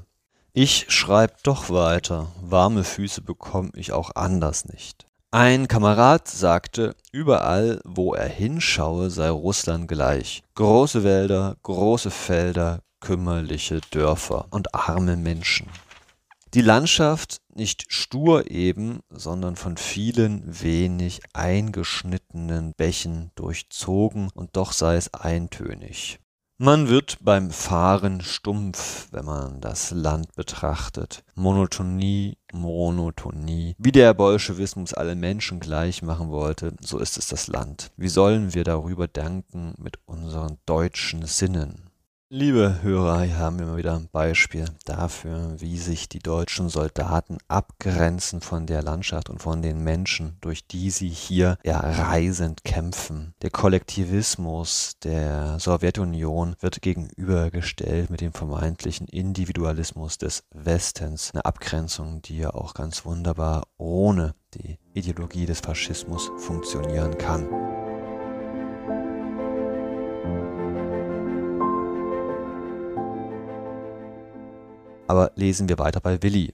Ich 0.52 0.88
schreib 0.90 1.44
doch 1.44 1.70
weiter, 1.70 2.28
warme 2.42 2.84
Füße 2.84 3.22
bekomm 3.22 3.72
ich 3.76 3.94
auch 3.94 4.16
anders 4.16 4.66
nicht. 4.66 5.06
Ein 5.30 5.68
Kamerad 5.68 6.28
sagte, 6.28 6.96
überall, 7.12 7.82
wo 7.86 8.14
er 8.14 8.28
hinschaue, 8.28 9.10
sei 9.10 9.30
Russland 9.30 9.88
gleich. 9.88 10.44
Große 10.56 11.04
Wälder, 11.04 11.58
große 11.62 12.10
Felder, 12.10 12.82
kümmerliche 13.06 13.82
Dörfer 13.92 14.48
und 14.50 14.74
arme 14.74 15.16
Menschen. 15.16 15.68
Die 16.56 16.62
Landschaft 16.62 17.38
nicht 17.54 17.86
stur 17.90 18.50
eben, 18.50 19.02
sondern 19.10 19.56
von 19.56 19.78
vielen 19.78 20.42
wenig 20.64 21.22
eingeschnittenen 21.34 22.74
Bächen 22.76 23.32
durchzogen, 23.36 24.30
und 24.34 24.56
doch 24.56 24.72
sei 24.72 24.96
es 24.96 25.14
eintönig. 25.14 26.20
Man 26.58 26.88
wird 26.88 27.18
beim 27.22 27.52
Fahren 27.52 28.22
stumpf, 28.22 29.10
wenn 29.12 29.26
man 29.26 29.62
das 29.62 29.92
Land 29.92 30.34
betrachtet. 30.36 31.24
Monotonie, 31.36 32.38
Monotonie. 32.54 33.76
Wie 33.78 33.92
der 33.92 34.16
Bolschewismus 34.16 34.96
alle 34.96 35.16
Menschen 35.16 35.60
gleich 35.60 36.02
machen 36.02 36.30
wollte, 36.30 36.74
so 36.80 36.98
ist 36.98 37.20
es 37.20 37.28
das 37.28 37.46
Land. 37.48 37.92
Wie 37.98 38.08
sollen 38.08 38.56
wir 38.56 38.64
darüber 38.64 39.08
danken 39.08 39.76
mit 39.78 40.00
unseren 40.06 40.58
deutschen 40.66 41.26
Sinnen? 41.28 41.92
Liebe 42.30 42.80
Hörer, 42.82 43.22
hier 43.22 43.38
haben 43.38 43.60
wir 43.60 43.68
mal 43.68 43.78
wieder 43.78 43.94
ein 43.94 44.10
Beispiel 44.12 44.66
dafür, 44.84 45.58
wie 45.60 45.78
sich 45.78 46.10
die 46.10 46.18
deutschen 46.18 46.70
Soldaten 46.70 47.38
abgrenzen 47.48 48.42
von 48.42 48.66
der 48.66 48.82
Landschaft 48.82 49.30
und 49.30 49.44
von 49.44 49.62
den 49.62 49.84
Menschen, 49.84 50.36
durch 50.42 50.66
die 50.66 50.90
sie 50.90 51.10
hier 51.10 51.60
ja 51.64 51.80
reisend 51.80 52.64
kämpfen. 52.64 53.36
Der 53.44 53.52
Kollektivismus 53.52 54.98
der 55.04 55.60
Sowjetunion 55.60 56.56
wird 56.62 56.82
gegenübergestellt 56.82 58.10
mit 58.10 58.22
dem 58.22 58.34
vermeintlichen 58.34 59.08
Individualismus 59.08 60.18
des 60.18 60.46
Westens. 60.50 61.30
Eine 61.32 61.46
Abgrenzung, 61.46 62.24
die 62.24 62.40
ja 62.40 62.56
auch 62.56 62.74
ganz 62.74 63.06
wunderbar 63.06 63.68
ohne 63.78 64.34
die 64.56 64.80
Ideologie 64.96 65.46
des 65.46 65.60
Faschismus 65.60 66.32
funktionieren 66.38 67.20
kann. 67.20 67.75
Aber 75.08 75.32
lesen 75.36 75.70
wir 75.70 75.78
weiter 75.78 76.00
bei 76.00 76.22
Willi. 76.24 76.54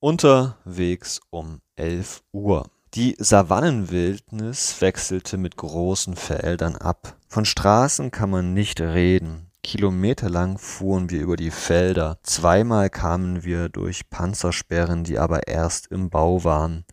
Unterwegs 0.00 1.20
um 1.30 1.60
11 1.76 2.22
Uhr. 2.32 2.70
Die 2.94 3.16
Savannenwildnis 3.18 4.80
wechselte 4.80 5.36
mit 5.36 5.56
großen 5.56 6.16
Feldern 6.16 6.76
ab. 6.76 7.16
Von 7.28 7.44
Straßen 7.44 8.10
kann 8.10 8.30
man 8.30 8.54
nicht 8.54 8.80
reden. 8.80 9.50
Kilometerlang 9.62 10.58
fuhren 10.58 11.10
wir 11.10 11.20
über 11.20 11.36
die 11.36 11.50
Felder. 11.50 12.18
Zweimal 12.22 12.88
kamen 12.88 13.44
wir 13.44 13.68
durch 13.68 14.08
Panzersperren, 14.08 15.04
die 15.04 15.18
aber 15.18 15.48
erst 15.48 15.88
im 15.88 16.08
Bau 16.08 16.44
waren. 16.44 16.84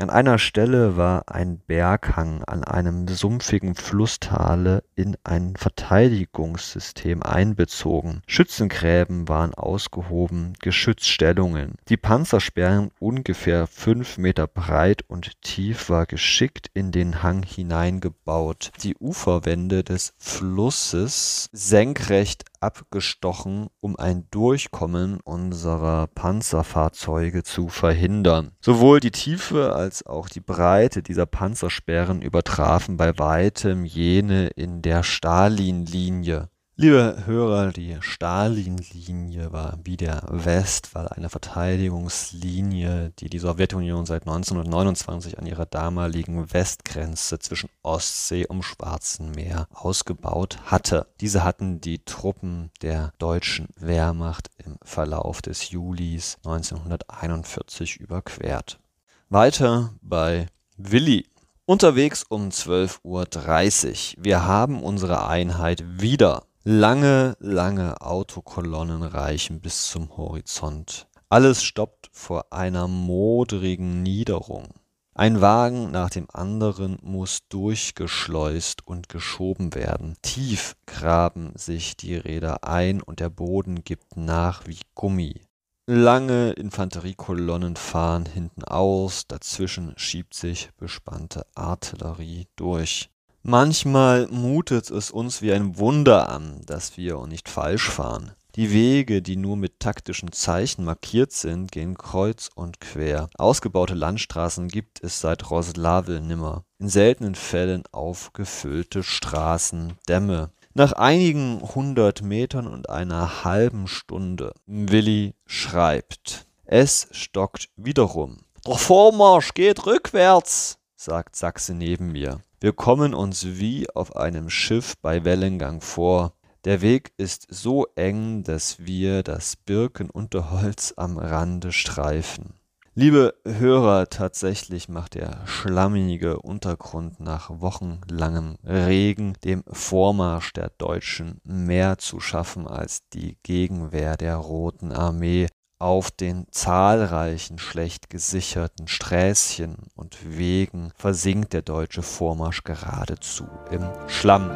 An 0.00 0.08
einer 0.08 0.38
Stelle 0.38 0.96
war 0.96 1.24
ein 1.26 1.58
Berghang 1.58 2.42
an 2.44 2.64
einem 2.64 3.06
sumpfigen 3.06 3.74
Flusstale 3.74 4.82
in 4.94 5.18
ein 5.24 5.56
Verteidigungssystem 5.56 7.22
einbezogen. 7.22 8.22
Schützengräben 8.26 9.28
waren 9.28 9.52
ausgehoben, 9.52 10.54
Geschützstellungen. 10.62 11.74
Die 11.90 11.98
Panzersperren, 11.98 12.92
ungefähr 12.98 13.66
fünf 13.66 14.16
Meter 14.16 14.46
breit 14.46 15.04
und 15.06 15.42
tief, 15.42 15.90
war 15.90 16.06
geschickt 16.06 16.70
in 16.72 16.92
den 16.92 17.22
Hang 17.22 17.42
hineingebaut. 17.42 18.72
Die 18.82 18.96
Uferwände 18.96 19.84
des 19.84 20.14
Flusses 20.16 21.50
senkrecht 21.52 22.46
abgestochen, 22.60 23.68
um 23.80 23.96
ein 23.96 24.28
Durchkommen 24.30 25.20
unserer 25.20 26.06
Panzerfahrzeuge 26.06 27.42
zu 27.42 27.68
verhindern. 27.68 28.52
Sowohl 28.60 29.00
die 29.00 29.10
Tiefe 29.10 29.74
als 29.74 30.06
auch 30.06 30.28
die 30.28 30.40
Breite 30.40 31.02
dieser 31.02 31.26
Panzersperren 31.26 32.22
übertrafen 32.22 32.96
bei 32.96 33.18
weitem 33.18 33.84
jene 33.84 34.48
in 34.48 34.82
der 34.82 35.02
Stalin-Linie. 35.02 36.50
Liebe 36.82 37.24
Hörer, 37.26 37.72
die 37.72 37.98
Stalin-Linie 38.00 39.52
war 39.52 39.78
wie 39.84 39.98
der 39.98 40.22
Westwall 40.30 41.08
eine 41.08 41.28
Verteidigungslinie, 41.28 43.12
die 43.18 43.28
die 43.28 43.38
Sowjetunion 43.38 44.06
seit 44.06 44.22
1929 44.22 45.38
an 45.38 45.44
ihrer 45.44 45.66
damaligen 45.66 46.50
Westgrenze 46.54 47.38
zwischen 47.38 47.68
Ostsee 47.82 48.46
und 48.46 48.62
Schwarzen 48.62 49.32
Meer 49.32 49.68
ausgebaut 49.74 50.56
hatte. 50.64 51.06
Diese 51.20 51.44
hatten 51.44 51.82
die 51.82 52.02
Truppen 52.02 52.70
der 52.80 53.12
deutschen 53.18 53.68
Wehrmacht 53.76 54.48
im 54.64 54.78
Verlauf 54.82 55.42
des 55.42 55.68
Julis 55.68 56.38
1941 56.46 57.96
überquert. 57.96 58.80
Weiter 59.28 59.92
bei 60.00 60.46
Willi. 60.78 61.26
Unterwegs 61.66 62.24
um 62.26 62.48
12.30 62.48 64.16
Uhr. 64.16 64.24
Wir 64.24 64.44
haben 64.46 64.82
unsere 64.82 65.28
Einheit 65.28 65.84
wieder 66.00 66.46
Lange, 66.62 67.38
lange 67.40 68.02
Autokolonnen 68.02 69.02
reichen 69.02 69.62
bis 69.62 69.86
zum 69.86 70.14
Horizont. 70.18 71.08
Alles 71.30 71.62
stoppt 71.62 72.10
vor 72.12 72.52
einer 72.52 72.86
modrigen 72.86 74.02
Niederung. 74.02 74.68
Ein 75.14 75.40
Wagen 75.40 75.90
nach 75.90 76.10
dem 76.10 76.26
anderen 76.30 76.98
muss 77.00 77.48
durchgeschleust 77.48 78.86
und 78.86 79.08
geschoben 79.08 79.74
werden. 79.74 80.16
Tief 80.20 80.76
graben 80.84 81.52
sich 81.56 81.96
die 81.96 82.16
Räder 82.16 82.62
ein 82.62 83.00
und 83.00 83.20
der 83.20 83.30
Boden 83.30 83.82
gibt 83.82 84.18
nach 84.18 84.66
wie 84.66 84.80
Gummi. 84.94 85.40
Lange 85.86 86.52
Infanteriekolonnen 86.52 87.76
fahren 87.76 88.26
hinten 88.26 88.64
aus, 88.64 89.26
dazwischen 89.26 89.94
schiebt 89.96 90.34
sich 90.34 90.68
bespannte 90.76 91.46
Artillerie 91.54 92.48
durch. 92.56 93.08
Manchmal 93.42 94.26
mutet 94.28 94.90
es 94.90 95.10
uns 95.10 95.40
wie 95.40 95.52
ein 95.52 95.78
Wunder 95.78 96.28
an, 96.28 96.60
dass 96.66 96.96
wir 96.98 97.26
nicht 97.26 97.48
falsch 97.48 97.88
fahren. 97.88 98.32
Die 98.56 98.72
Wege, 98.72 99.22
die 99.22 99.36
nur 99.36 99.56
mit 99.56 99.80
taktischen 99.80 100.32
Zeichen 100.32 100.84
markiert 100.84 101.32
sind, 101.32 101.72
gehen 101.72 101.96
kreuz 101.96 102.50
und 102.54 102.80
quer. 102.80 103.30
Ausgebaute 103.38 103.94
Landstraßen 103.94 104.68
gibt 104.68 105.02
es 105.02 105.20
seit 105.20 105.50
Roslavel 105.50 106.20
nimmer. 106.20 106.64
In 106.78 106.88
seltenen 106.88 107.34
Fällen 107.34 107.84
aufgefüllte 107.92 109.02
Straßen, 109.02 109.94
Dämme. 110.08 110.50
Nach 110.74 110.92
einigen 110.92 111.62
hundert 111.74 112.22
Metern 112.22 112.66
und 112.66 112.90
einer 112.90 113.44
halben 113.44 113.86
Stunde. 113.86 114.52
Willi 114.66 115.34
schreibt. 115.46 116.46
Es 116.64 117.08
stockt 117.12 117.70
wiederum. 117.76 118.38
Der 118.66 118.76
Vormarsch 118.76 119.54
geht 119.54 119.86
rückwärts, 119.86 120.78
sagt 120.96 121.36
Sachse 121.36 121.72
neben 121.72 122.12
mir. 122.12 122.40
Wir 122.62 122.74
kommen 122.74 123.14
uns 123.14 123.58
wie 123.58 123.88
auf 123.88 124.16
einem 124.16 124.50
Schiff 124.50 124.94
bei 125.00 125.24
Wellengang 125.24 125.80
vor. 125.80 126.34
Der 126.66 126.82
Weg 126.82 127.10
ist 127.16 127.46
so 127.48 127.86
eng, 127.94 128.42
dass 128.42 128.84
wir 128.84 129.22
das 129.22 129.56
Birkenunterholz 129.56 130.92
am 130.98 131.16
Rande 131.16 131.72
streifen. 131.72 132.52
Liebe 132.94 133.34
Hörer, 133.46 134.10
tatsächlich 134.10 134.90
macht 134.90 135.14
der 135.14 135.46
schlammige 135.46 136.42
Untergrund 136.42 137.18
nach 137.18 137.48
wochenlangem 137.48 138.56
Regen 138.62 139.32
dem 139.42 139.64
Vormarsch 139.66 140.52
der 140.52 140.68
Deutschen 140.76 141.40
mehr 141.44 141.96
zu 141.96 142.20
schaffen 142.20 142.66
als 142.66 143.08
die 143.08 143.38
Gegenwehr 143.42 144.18
der 144.18 144.36
Roten 144.36 144.92
Armee 144.92 145.46
auf 145.80 146.10
den 146.10 146.46
zahlreichen 146.50 147.58
schlecht 147.58 148.10
gesicherten 148.10 148.86
Sträßchen 148.86 149.76
und 149.96 150.18
Wegen 150.36 150.92
versinkt 150.94 151.54
der 151.54 151.62
deutsche 151.62 152.02
Vormarsch 152.02 152.62
geradezu 152.64 153.48
im 153.70 153.88
Schlamm. 154.06 154.50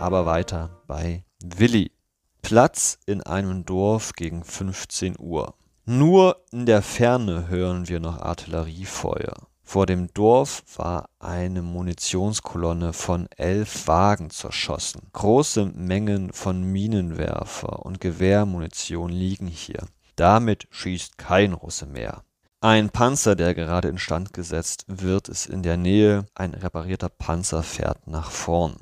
Aber 0.00 0.26
weiter 0.26 0.70
bei 0.86 1.24
Willi. 1.42 1.92
Platz 2.40 2.98
in 3.06 3.22
einem 3.22 3.64
Dorf 3.64 4.12
gegen 4.14 4.44
15 4.44 5.16
Uhr. 5.18 5.54
Nur 5.86 6.44
in 6.50 6.66
der 6.66 6.82
Ferne 6.82 7.48
hören 7.48 7.88
wir 7.88 8.00
noch 8.00 8.20
Artilleriefeuer. 8.20 9.48
Vor 9.74 9.86
dem 9.86 10.06
Dorf 10.14 10.62
war 10.76 11.08
eine 11.18 11.60
Munitionskolonne 11.60 12.92
von 12.92 13.26
elf 13.36 13.88
Wagen 13.88 14.30
zerschossen. 14.30 15.08
Große 15.12 15.66
Mengen 15.66 16.32
von 16.32 16.62
Minenwerfer 16.62 17.84
und 17.84 18.00
Gewehrmunition 18.00 19.10
liegen 19.10 19.48
hier. 19.48 19.80
Damit 20.14 20.68
schießt 20.70 21.18
kein 21.18 21.54
Russe 21.54 21.86
mehr. 21.86 22.22
Ein 22.60 22.90
Panzer, 22.90 23.34
der 23.34 23.52
gerade 23.56 23.88
instand 23.88 24.32
gesetzt 24.32 24.84
wird, 24.86 25.28
ist 25.28 25.46
in 25.46 25.64
der 25.64 25.76
Nähe. 25.76 26.24
Ein 26.36 26.54
reparierter 26.54 27.08
Panzer 27.08 27.64
fährt 27.64 28.06
nach 28.06 28.30
vorn. 28.30 28.76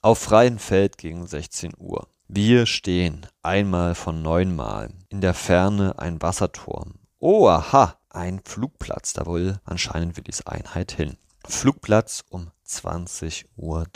Auf 0.00 0.20
freiem 0.20 0.56
Feld 0.56 0.96
gegen 0.96 1.26
16 1.26 1.74
Uhr. 1.76 2.08
Wir 2.28 2.64
stehen, 2.64 3.26
einmal 3.42 3.94
von 3.94 4.22
neunmal. 4.22 4.88
In 5.10 5.20
der 5.20 5.34
Ferne 5.34 5.98
ein 5.98 6.22
Wasserturm. 6.22 6.94
Oh, 7.18 7.46
aha, 7.46 7.98
ein 8.14 8.40
Flugplatz, 8.44 9.12
da 9.12 9.26
wohl 9.26 9.60
anscheinend 9.64 10.16
Willis 10.16 10.46
Einheit 10.46 10.92
hin. 10.92 11.16
Flugplatz 11.46 12.24
um 12.30 12.50
20.30 12.66 13.46
Uhr. 13.56 13.86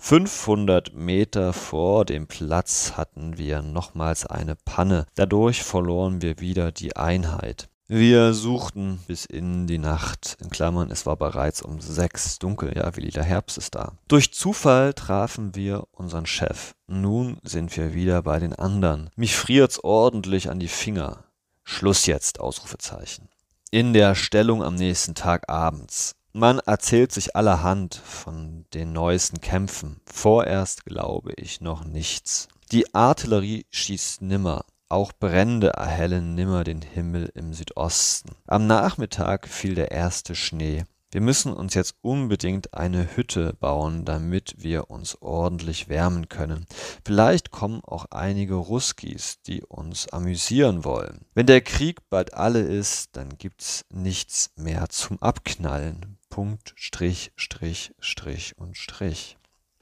500 0.00 0.94
Meter 0.94 1.52
vor 1.52 2.04
dem 2.04 2.28
Platz 2.28 2.92
hatten 2.96 3.36
wir 3.36 3.62
nochmals 3.62 4.24
eine 4.26 4.54
Panne. 4.54 5.06
Dadurch 5.16 5.62
verloren 5.64 6.22
wir 6.22 6.38
wieder 6.38 6.72
die 6.72 6.96
Einheit. 6.96 7.68
Wir 7.90 8.34
suchten 8.34 9.00
bis 9.06 9.24
in 9.24 9.66
die 9.66 9.78
Nacht. 9.78 10.36
In 10.42 10.50
Klammern, 10.50 10.90
es 10.90 11.06
war 11.06 11.16
bereits 11.16 11.62
um 11.62 11.80
sechs 11.80 12.38
dunkel, 12.38 12.76
ja, 12.76 12.94
wie 12.96 13.08
der 13.08 13.24
Herbst 13.24 13.56
ist 13.56 13.74
da. 13.74 13.92
Durch 14.08 14.34
Zufall 14.34 14.92
trafen 14.92 15.54
wir 15.54 15.84
unseren 15.92 16.26
Chef. 16.26 16.74
Nun 16.86 17.38
sind 17.44 17.74
wir 17.78 17.94
wieder 17.94 18.22
bei 18.22 18.40
den 18.40 18.52
anderen. 18.52 19.08
Mich 19.16 19.36
friert's 19.36 19.82
ordentlich 19.82 20.50
an 20.50 20.60
die 20.60 20.68
Finger. 20.68 21.24
Schluss 21.70 22.06
jetzt, 22.06 22.40
Ausrufezeichen. 22.40 23.28
In 23.70 23.92
der 23.92 24.14
Stellung 24.14 24.64
am 24.64 24.74
nächsten 24.74 25.14
Tag 25.14 25.50
abends. 25.50 26.16
Man 26.32 26.60
erzählt 26.60 27.12
sich 27.12 27.36
allerhand 27.36 27.94
von 27.94 28.64
den 28.72 28.94
neuesten 28.94 29.42
Kämpfen. 29.42 30.00
Vorerst 30.06 30.86
glaube 30.86 31.34
ich 31.36 31.60
noch 31.60 31.84
nichts. 31.84 32.48
Die 32.72 32.94
Artillerie 32.94 33.66
schießt 33.70 34.22
nimmer. 34.22 34.64
Auch 34.88 35.12
Brände 35.12 35.68
erhellen 35.68 36.34
nimmer 36.34 36.64
den 36.64 36.80
Himmel 36.80 37.30
im 37.34 37.52
Südosten. 37.52 38.30
Am 38.46 38.66
Nachmittag 38.66 39.46
fiel 39.46 39.74
der 39.74 39.90
erste 39.90 40.34
Schnee. 40.34 40.84
Wir 41.10 41.22
müssen 41.22 41.54
uns 41.54 41.72
jetzt 41.72 41.94
unbedingt 42.02 42.74
eine 42.74 43.16
Hütte 43.16 43.54
bauen, 43.54 44.04
damit 44.04 44.56
wir 44.58 44.90
uns 44.90 45.16
ordentlich 45.22 45.88
wärmen 45.88 46.28
können. 46.28 46.66
Vielleicht 47.02 47.50
kommen 47.50 47.80
auch 47.82 48.04
einige 48.10 48.56
Ruskis, 48.56 49.40
die 49.40 49.64
uns 49.64 50.08
amüsieren 50.10 50.84
wollen. 50.84 51.24
Wenn 51.32 51.46
der 51.46 51.62
Krieg 51.62 52.06
bald 52.10 52.34
alle 52.34 52.60
ist, 52.60 53.16
dann 53.16 53.38
gibt's 53.38 53.86
nichts 53.90 54.50
mehr 54.56 54.90
zum 54.90 55.22
Abknallen. 55.22 56.18
Punkt, 56.28 56.74
Strich, 56.76 57.32
Strich, 57.36 57.94
Strich 58.00 58.58
und 58.58 58.76
Strich. 58.76 59.38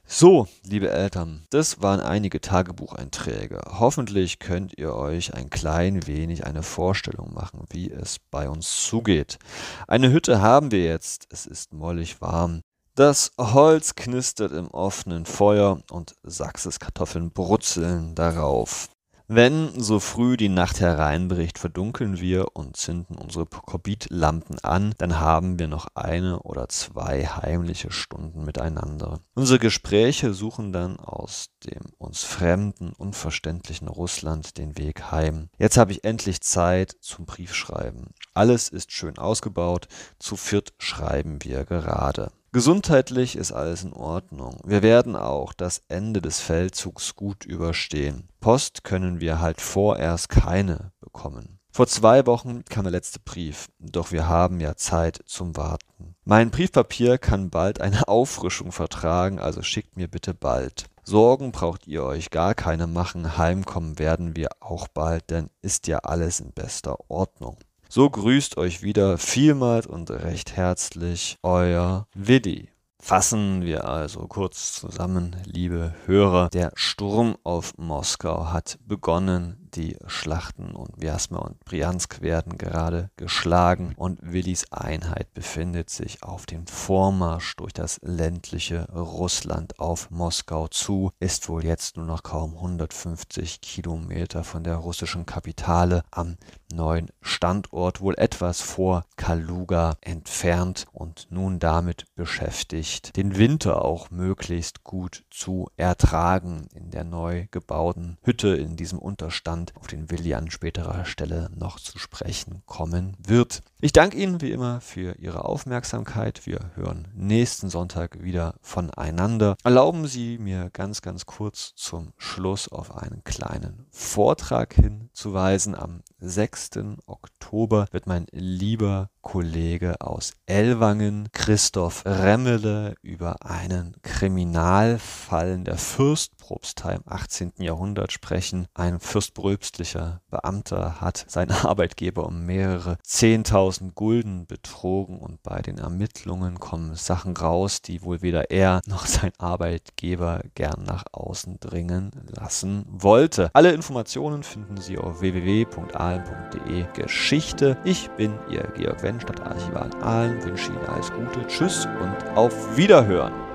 So, 0.09 0.47
liebe 0.63 0.89
Eltern, 0.89 1.43
das 1.49 1.81
waren 1.81 1.99
einige 1.99 2.39
Tagebucheinträge. 2.39 3.59
Hoffentlich 3.77 4.39
könnt 4.39 4.77
ihr 4.77 4.95
euch 4.95 5.33
ein 5.33 5.49
klein 5.49 6.07
wenig 6.07 6.45
eine 6.45 6.63
Vorstellung 6.63 7.33
machen, 7.33 7.65
wie 7.71 7.91
es 7.91 8.17
bei 8.31 8.49
uns 8.49 8.85
zugeht. 8.85 9.37
Eine 9.85 10.09
Hütte 10.09 10.41
haben 10.41 10.71
wir 10.71 10.81
jetzt, 10.81 11.27
es 11.29 11.45
ist 11.45 11.73
mollig 11.73 12.21
warm. 12.21 12.61
Das 12.95 13.33
Holz 13.37 13.95
knistert 13.95 14.53
im 14.53 14.69
offenen 14.69 15.25
Feuer 15.25 15.81
und 15.91 16.15
Sachses 16.23 16.79
Kartoffeln 16.79 17.31
brutzeln 17.31 18.15
darauf. 18.15 18.87
Wenn 19.29 19.77
so 19.77 19.99
früh 19.99 20.37
die 20.37 20.47
Nacht 20.47 20.79
hereinbricht, 20.79 21.59
verdunkeln 21.59 22.21
wir 22.21 22.55
und 22.55 22.77
zünden 22.77 23.17
unsere 23.17 23.45
Korbitlampen 23.45 24.57
an, 24.59 24.93
dann 24.99 25.19
haben 25.19 25.59
wir 25.59 25.67
noch 25.67 25.87
eine 25.95 26.39
oder 26.43 26.69
zwei 26.69 27.25
heimliche 27.25 27.91
Stunden 27.91 28.45
miteinander. 28.45 29.19
Unsere 29.35 29.59
Gespräche 29.59 30.33
suchen 30.33 30.71
dann 30.71 30.97
aus 30.97 31.49
dem 31.65 31.91
uns 31.97 32.23
fremden, 32.23 32.93
unverständlichen 32.93 33.89
Russland 33.89 34.57
den 34.57 34.77
Weg 34.77 35.11
heim. 35.11 35.49
Jetzt 35.57 35.75
habe 35.75 35.91
ich 35.91 36.05
endlich 36.05 36.39
Zeit 36.39 36.95
zum 37.01 37.25
Briefschreiben. 37.25 38.11
Alles 38.33 38.69
ist 38.69 38.93
schön 38.93 39.17
ausgebaut, 39.17 39.89
zu 40.19 40.37
viert 40.37 40.73
schreiben 40.77 41.43
wir 41.43 41.65
gerade. 41.65 42.31
Gesundheitlich 42.53 43.35
ist 43.35 43.51
alles 43.51 43.83
in 43.83 43.93
Ordnung. 43.93 44.59
Wir 44.63 44.81
werden 44.81 45.15
auch 45.15 45.53
das 45.53 45.83
Ende 45.89 46.21
des 46.21 46.39
Feldzugs 46.39 47.15
gut 47.15 47.45
überstehen. 47.45 48.29
Post 48.39 48.83
können 48.83 49.19
wir 49.19 49.41
halt 49.41 49.59
vorerst 49.59 50.29
keine 50.29 50.91
bekommen. 51.01 51.59
Vor 51.77 51.85
zwei 51.85 52.25
Wochen 52.25 52.65
kam 52.65 52.85
der 52.85 52.91
letzte 52.91 53.19
Brief, 53.19 53.67
doch 53.77 54.11
wir 54.11 54.27
haben 54.27 54.59
ja 54.61 54.75
Zeit 54.75 55.19
zum 55.27 55.55
Warten. 55.57 56.15
Mein 56.23 56.49
Briefpapier 56.49 57.19
kann 57.19 57.51
bald 57.51 57.81
eine 57.81 58.07
Auffrischung 58.07 58.71
vertragen, 58.71 59.39
also 59.39 59.61
schickt 59.61 59.95
mir 59.95 60.07
bitte 60.07 60.33
bald. 60.33 60.85
Sorgen 61.03 61.51
braucht 61.51 61.85
ihr 61.85 62.03
euch 62.03 62.31
gar 62.31 62.55
keine 62.55 62.87
machen, 62.87 63.37
heimkommen 63.37 63.99
werden 63.99 64.35
wir 64.35 64.49
auch 64.59 64.87
bald, 64.87 65.29
denn 65.29 65.49
ist 65.61 65.87
ja 65.87 65.99
alles 65.99 66.39
in 66.39 66.51
bester 66.51 66.97
Ordnung. 67.09 67.57
So 67.89 68.09
grüßt 68.09 68.57
euch 68.57 68.83
wieder 68.83 69.17
vielmals 69.17 69.87
und 69.87 70.11
recht 70.11 70.57
herzlich 70.57 71.37
euer 71.41 72.05
Willi. 72.13 72.69
Fassen 72.99 73.61
wir 73.63 73.87
also 73.87 74.27
kurz 74.27 74.73
zusammen, 74.73 75.37
liebe 75.45 75.93
Hörer. 76.05 76.49
Der 76.49 76.71
Sturm 76.75 77.37
auf 77.43 77.77
Moskau 77.77 78.51
hat 78.51 78.77
begonnen. 78.85 79.66
Die 79.77 79.95
Schlachten 80.07 80.71
und 80.71 80.99
Vyasma 80.99 81.37
und 81.37 81.63
Briansk 81.63 82.21
werden 82.21 82.57
gerade 82.57 83.11
geschlagen 83.15 83.93
und 83.95 84.17
Willis 84.23 84.71
Einheit 84.71 85.31
befindet 85.35 85.91
sich 85.91 86.23
auf 86.23 86.47
dem 86.47 86.65
Vormarsch 86.65 87.55
durch 87.57 87.73
das 87.73 87.99
ländliche 88.01 88.91
Russland 88.91 89.77
auf 89.77 90.09
Moskau 90.09 90.67
zu, 90.67 91.11
ist 91.19 91.47
wohl 91.47 91.63
jetzt 91.63 91.95
nur 91.95 92.07
noch 92.07 92.23
kaum 92.23 92.55
150 92.55 93.61
Kilometer 93.61 94.43
von 94.43 94.63
der 94.63 94.77
russischen 94.77 95.27
Kapitale 95.27 96.01
am 96.09 96.37
neuen 96.73 97.09
Standort, 97.21 98.01
wohl 98.01 98.15
etwas 98.17 98.61
vor 98.61 99.05
Kaluga 99.15 99.97
entfernt 100.01 100.85
und 100.91 101.27
nun 101.29 101.59
damit 101.59 102.05
beschäftigt, 102.15 103.15
den 103.15 103.37
Winter 103.37 103.85
auch 103.85 104.09
möglichst 104.09 104.83
gut 104.83 105.23
zu 105.29 105.69
ertragen. 105.77 106.67
In 106.73 106.89
der 106.89 107.03
neu 107.03 107.47
gebauten 107.51 108.17
Hütte 108.23 108.49
in 108.49 108.75
diesem 108.75 108.99
Unterstand 108.99 109.66
auf 109.75 109.87
den 109.87 110.09
Willi 110.11 110.33
an 110.33 110.51
späterer 110.51 111.05
Stelle 111.05 111.49
noch 111.55 111.79
zu 111.79 111.97
sprechen 111.99 112.61
kommen 112.65 113.15
wird. 113.19 113.63
Ich 113.79 113.93
danke 113.93 114.17
Ihnen 114.17 114.41
wie 114.41 114.51
immer 114.51 114.81
für 114.81 115.19
Ihre 115.19 115.45
Aufmerksamkeit. 115.45 116.47
Wir 116.47 116.71
hören 116.73 117.09
nächsten 117.13 117.69
Sonntag 117.69 118.23
wieder 118.23 118.55
voneinander. 118.59 119.55
Erlauben 119.63 120.07
Sie 120.07 120.39
mir 120.39 120.71
ganz, 120.73 121.03
ganz 121.03 121.27
kurz 121.27 121.75
zum 121.75 122.11
Schluss 122.17 122.67
auf 122.67 122.97
einen 122.97 123.23
kleinen 123.23 123.85
Vortrag 123.91 124.73
hinzuweisen. 124.73 125.75
Am 125.75 126.01
6. 126.19 126.71
Oktober 127.05 127.85
wird 127.91 128.07
mein 128.07 128.25
lieber 128.31 129.11
Kollege 129.21 130.01
aus 130.01 130.33
Ellwangen, 130.47 131.29
Christoph 131.31 132.03
Remmele, 132.03 132.95
über 133.03 133.45
einen 133.45 133.95
Kriminalfall 134.01 135.51
in 135.51 135.65
der 135.65 135.77
Fürstprobstei 135.77 136.93
im 136.93 137.03
18. 137.05 137.53
Jahrhundert 137.57 138.11
sprechen. 138.11 138.67
Ein 138.73 138.99
fürstpröbstlicher 138.99 140.21
Beamter 140.31 140.99
hat 140.99 141.25
seinen 141.27 141.51
Arbeitgeber 141.51 142.25
um 142.25 142.43
mehrere 142.43 142.97
10.000 143.05 143.66
Gulden 143.95 144.45
betrogen 144.45 145.19
und 145.19 145.43
bei 145.43 145.61
den 145.61 145.77
Ermittlungen 145.77 146.59
kommen 146.59 146.95
Sachen 146.95 147.35
raus, 147.35 147.81
die 147.81 148.01
wohl 148.01 148.21
weder 148.21 148.49
er 148.51 148.81
noch 148.85 149.05
sein 149.05 149.31
Arbeitgeber 149.37 150.41
gern 150.55 150.83
nach 150.85 151.03
außen 151.11 151.59
dringen 151.59 152.11
lassen 152.27 152.85
wollte. 152.87 153.49
Alle 153.53 153.71
Informationen 153.71 154.43
finden 154.43 154.77
Sie 154.77 154.97
auf 154.97 155.21
www.ahlen.de 155.21 156.85
Geschichte. 156.93 157.77
Ich 157.83 158.09
bin 158.11 158.33
Ihr 158.49 158.63
Georg 158.75 159.03
Wendt 159.03 159.23
Stadtarchivar 159.23 159.85
in 159.85 159.95
Aalen, 160.01 160.43
wünsche 160.43 160.71
Ihnen 160.71 160.85
alles 160.85 161.11
Gute, 161.11 161.45
Tschüss 161.47 161.85
und 162.01 162.37
auf 162.37 162.77
Wiederhören. 162.77 163.46